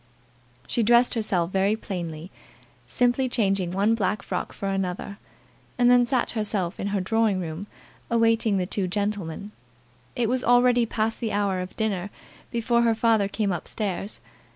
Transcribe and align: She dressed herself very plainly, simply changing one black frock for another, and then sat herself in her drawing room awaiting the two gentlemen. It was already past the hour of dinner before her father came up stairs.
She 0.65 0.81
dressed 0.81 1.13
herself 1.13 1.51
very 1.51 1.75
plainly, 1.75 2.31
simply 2.87 3.29
changing 3.29 3.69
one 3.69 3.93
black 3.93 4.23
frock 4.23 4.51
for 4.51 4.67
another, 4.67 5.19
and 5.77 5.91
then 5.91 6.07
sat 6.07 6.31
herself 6.31 6.79
in 6.79 6.87
her 6.87 6.99
drawing 6.99 7.39
room 7.39 7.67
awaiting 8.09 8.57
the 8.57 8.65
two 8.65 8.87
gentlemen. 8.87 9.51
It 10.15 10.27
was 10.27 10.43
already 10.43 10.87
past 10.87 11.19
the 11.19 11.31
hour 11.31 11.59
of 11.59 11.75
dinner 11.77 12.09
before 12.49 12.81
her 12.81 12.95
father 12.95 13.27
came 13.27 13.51
up 13.51 13.67
stairs. 13.67 14.19